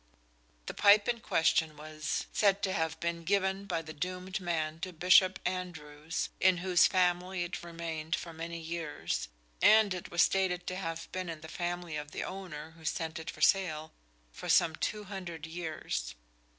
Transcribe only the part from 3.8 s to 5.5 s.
the doomed man to Bishop